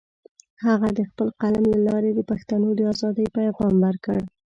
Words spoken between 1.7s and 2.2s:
له لارې